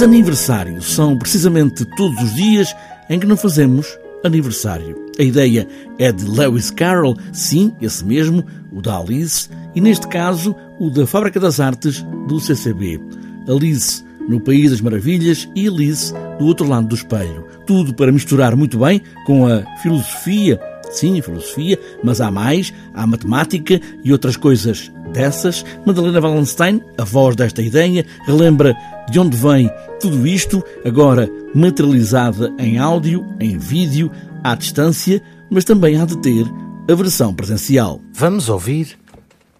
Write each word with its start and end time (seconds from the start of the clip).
Desaniversário 0.00 0.80
são 0.80 1.14
precisamente 1.14 1.84
todos 1.84 2.22
os 2.22 2.34
dias 2.34 2.74
em 3.10 3.20
que 3.20 3.26
não 3.26 3.36
fazemos 3.36 3.98
aniversário. 4.24 4.96
A 5.18 5.22
ideia 5.22 5.68
é 5.98 6.10
de 6.10 6.24
Lewis 6.24 6.70
Carroll, 6.70 7.18
sim, 7.34 7.74
esse 7.82 8.02
mesmo, 8.02 8.42
o 8.72 8.80
da 8.80 8.96
Alice, 8.96 9.50
e 9.74 9.80
neste 9.80 10.08
caso 10.08 10.56
o 10.78 10.88
da 10.88 11.06
Fábrica 11.06 11.38
das 11.38 11.60
Artes 11.60 12.02
do 12.26 12.40
CCB. 12.40 12.98
Alice 13.46 14.02
no 14.26 14.40
País 14.40 14.70
das 14.70 14.80
Maravilhas 14.80 15.46
e 15.54 15.68
Alice 15.68 16.14
do 16.38 16.46
outro 16.46 16.66
lado 16.66 16.86
do 16.86 16.94
espelho. 16.94 17.46
Tudo 17.66 17.92
para 17.92 18.10
misturar 18.10 18.56
muito 18.56 18.78
bem 18.78 19.02
com 19.26 19.46
a 19.46 19.66
filosofia, 19.82 20.58
sim, 20.90 21.20
filosofia, 21.20 21.78
mas 22.02 22.22
há 22.22 22.30
mais, 22.30 22.72
há 22.94 23.06
matemática 23.06 23.78
e 24.02 24.12
outras 24.12 24.38
coisas 24.38 24.90
dessas. 25.12 25.64
Madalena 25.86 26.20
Wallenstein, 26.20 26.82
a 26.98 27.04
voz 27.04 27.36
desta 27.36 27.62
ideia, 27.62 28.04
relembra 28.26 28.76
de 29.10 29.18
onde 29.18 29.36
vem 29.36 29.70
tudo 30.00 30.26
isto, 30.26 30.64
agora 30.84 31.30
materializada 31.54 32.52
em 32.58 32.78
áudio, 32.78 33.24
em 33.38 33.58
vídeo, 33.58 34.10
à 34.42 34.54
distância, 34.54 35.22
mas 35.50 35.64
também 35.64 36.00
há 36.00 36.04
de 36.04 36.16
ter 36.18 36.46
a 36.90 36.94
versão 36.94 37.34
presencial. 37.34 38.00
Vamos 38.12 38.48
ouvir 38.48 38.98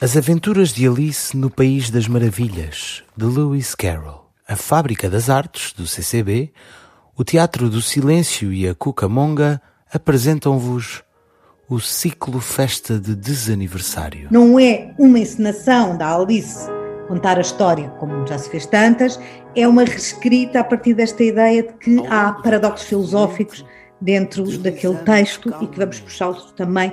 As 0.00 0.16
Aventuras 0.16 0.72
de 0.72 0.86
Alice 0.86 1.36
no 1.36 1.48
País 1.48 1.90
das 1.90 2.06
Maravilhas, 2.06 3.02
de 3.16 3.24
Lewis 3.24 3.74
Carroll. 3.74 4.26
A 4.46 4.56
Fábrica 4.56 5.08
das 5.08 5.30
Artes, 5.30 5.72
do 5.72 5.86
CCB, 5.86 6.52
o 7.16 7.24
Teatro 7.24 7.70
do 7.70 7.80
Silêncio 7.80 8.52
e 8.52 8.68
a 8.68 8.74
Cucamonga 8.74 9.60
apresentam-vos 9.92 11.02
o 11.68 11.80
ciclo 11.80 12.40
Festa 12.40 12.98
de 12.98 13.14
Desaniversário. 13.16 14.28
Não 14.30 14.58
é 14.58 14.94
uma 14.98 15.18
encenação 15.18 15.96
da 15.96 16.14
Alice 16.14 16.68
contar 17.08 17.38
a 17.38 17.40
história, 17.40 17.88
como 17.98 18.26
já 18.26 18.38
se 18.38 18.50
fez 18.50 18.66
tantas, 18.66 19.18
é 19.54 19.66
uma 19.66 19.84
reescrita 19.84 20.60
a 20.60 20.64
partir 20.64 20.94
desta 20.94 21.22
ideia 21.22 21.62
de 21.62 21.72
que 21.74 22.06
há 22.06 22.32
paradoxos 22.32 22.88
filosóficos 22.88 23.64
dentro 24.00 24.58
daquele 24.58 24.96
texto 24.98 25.54
e 25.60 25.66
que 25.66 25.78
vamos 25.78 26.00
puxá-los 26.00 26.52
também 26.52 26.92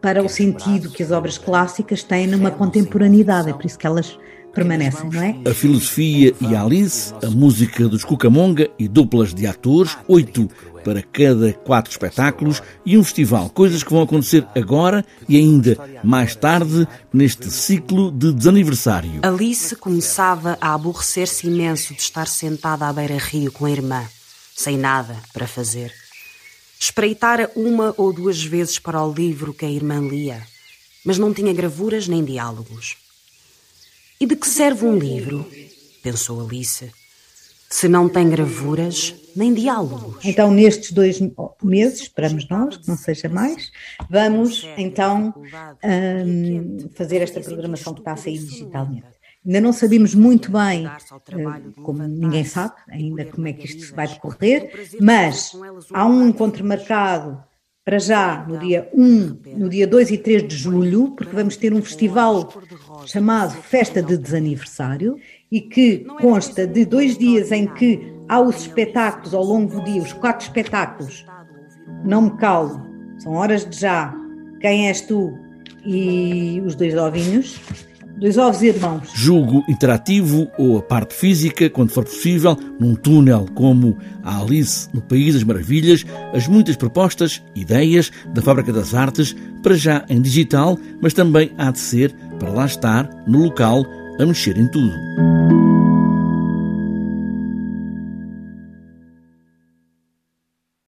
para 0.00 0.22
o 0.22 0.28
sentido 0.28 0.90
que 0.90 1.02
as 1.02 1.10
obras 1.10 1.36
clássicas 1.36 2.02
têm 2.02 2.26
numa 2.26 2.50
contemporaneidade, 2.50 3.50
é 3.50 3.52
por 3.52 3.66
isso 3.66 3.78
que 3.78 3.86
elas 3.86 4.18
permanecem, 4.52 5.10
não 5.10 5.22
é? 5.22 5.36
A 5.48 5.54
filosofia 5.54 6.34
e 6.40 6.54
a 6.54 6.62
Alice, 6.62 7.14
a 7.22 7.30
música 7.30 7.88
dos 7.88 8.04
Cucamonga 8.04 8.70
e 8.78 8.88
duplas 8.88 9.32
de 9.32 9.46
atores, 9.46 9.96
oito 10.08 10.48
para 10.84 11.02
cada 11.02 11.52
quatro 11.52 11.90
espetáculos 11.90 12.62
e 12.84 12.96
um 12.96 13.04
festival. 13.04 13.50
Coisas 13.50 13.82
que 13.82 13.92
vão 13.92 14.02
acontecer 14.02 14.46
agora 14.54 15.04
e 15.28 15.36
ainda 15.36 15.76
mais 16.02 16.34
tarde 16.34 16.86
neste 17.12 17.50
ciclo 17.50 18.10
de 18.10 18.32
desaniversário. 18.32 19.20
Alice 19.22 19.76
começava 19.76 20.56
a 20.60 20.74
aborrecer-se 20.74 21.46
imenso 21.46 21.94
de 21.94 22.00
estar 22.00 22.26
sentada 22.26 22.86
à 22.86 22.92
beira-rio 22.92 23.52
com 23.52 23.66
a 23.66 23.70
irmã, 23.70 24.04
sem 24.56 24.76
nada 24.76 25.16
para 25.32 25.46
fazer. 25.46 25.92
Espreitara 26.78 27.50
uma 27.54 27.94
ou 27.96 28.12
duas 28.12 28.42
vezes 28.42 28.78
para 28.78 29.02
o 29.04 29.12
livro 29.12 29.52
que 29.52 29.66
a 29.66 29.70
irmã 29.70 30.00
lia, 30.00 30.42
mas 31.04 31.18
não 31.18 31.32
tinha 31.32 31.52
gravuras 31.52 32.08
nem 32.08 32.24
diálogos. 32.24 32.96
E 34.20 34.26
de 34.26 34.36
que 34.36 34.46
serve 34.46 34.84
um 34.84 34.98
livro? 34.98 35.46
pensou 36.02 36.40
Alice 36.40 36.92
se 37.70 37.88
não 37.88 38.06
tem 38.06 38.28
gravuras 38.28 39.14
nem 39.34 39.54
diálogos. 39.54 40.22
Então, 40.24 40.50
nestes 40.50 40.92
dois 40.92 41.20
meses, 41.62 42.00
esperamos 42.02 42.46
nós, 42.48 42.76
que 42.76 42.88
não 42.88 42.96
seja 42.96 43.28
mais, 43.28 43.70
vamos 44.10 44.66
então 44.76 45.32
um, 45.82 46.90
fazer 46.94 47.22
esta 47.22 47.40
programação 47.40 47.94
que 47.94 48.00
está 48.00 48.12
a 48.12 48.16
sair 48.16 48.38
digitalmente. 48.38 49.06
Ainda 49.46 49.60
não 49.60 49.72
sabemos 49.72 50.14
muito 50.14 50.50
bem, 50.50 50.86
eh, 50.86 51.80
como 51.82 52.02
ninguém 52.02 52.44
sabe 52.44 52.74
ainda 52.88 53.24
como 53.24 53.48
é 53.48 53.54
que 53.54 53.64
isto 53.64 53.94
vai 53.94 54.06
decorrer, 54.06 54.70
mas 55.00 55.52
há 55.94 56.04
um 56.04 56.28
encontro 56.28 56.62
marcado 56.62 57.42
para 57.90 57.98
já 57.98 58.46
no 58.46 58.56
dia 58.56 58.88
1, 58.94 59.38
no 59.56 59.68
dia 59.68 59.84
2 59.84 60.12
e 60.12 60.18
3 60.18 60.46
de 60.46 60.54
julho, 60.54 61.10
porque 61.16 61.34
vamos 61.34 61.56
ter 61.56 61.74
um 61.74 61.82
festival 61.82 62.48
chamado 63.04 63.50
Festa 63.62 64.00
de 64.00 64.16
Desaniversário 64.16 65.16
e 65.50 65.60
que 65.60 66.06
consta 66.20 66.68
de 66.68 66.84
dois 66.84 67.18
dias 67.18 67.50
em 67.50 67.66
que 67.66 68.14
há 68.28 68.40
os 68.40 68.60
espetáculos 68.60 69.34
ao 69.34 69.42
longo 69.42 69.74
do 69.74 69.84
dia, 69.84 70.00
os 70.00 70.12
quatro 70.12 70.46
espetáculos. 70.46 71.26
Não 72.04 72.22
me 72.22 72.30
calo, 72.36 72.80
são 73.18 73.32
horas 73.32 73.68
de 73.68 73.80
já. 73.80 74.14
Quem 74.60 74.86
és 74.86 75.00
tu? 75.00 75.36
E 75.84 76.62
os 76.64 76.76
dois 76.76 76.94
ovinhos. 76.94 77.60
Dois 78.20 78.36
ovos 78.36 78.60
irmãos. 78.60 79.08
Julgo 79.14 79.64
interativo 79.66 80.50
ou 80.58 80.76
a 80.76 80.82
parte 80.82 81.14
física, 81.14 81.70
quando 81.70 81.90
for 81.90 82.04
possível, 82.04 82.54
num 82.78 82.94
túnel 82.94 83.46
como 83.54 83.96
a 84.22 84.38
Alice 84.38 84.90
no 84.92 85.00
País 85.00 85.32
das 85.32 85.42
Maravilhas, 85.42 86.04
as 86.34 86.46
muitas 86.46 86.76
propostas, 86.76 87.42
ideias 87.54 88.12
da 88.34 88.42
Fábrica 88.42 88.74
das 88.74 88.94
Artes, 88.94 89.34
para 89.62 89.74
já 89.74 90.04
em 90.10 90.20
digital, 90.20 90.78
mas 91.00 91.14
também 91.14 91.50
há 91.56 91.70
de 91.70 91.78
ser 91.78 92.14
para 92.38 92.50
lá 92.50 92.66
estar, 92.66 93.08
no 93.26 93.44
local, 93.44 93.86
a 94.18 94.26
mexer 94.26 94.58
em 94.58 94.66
tudo. 94.66 95.59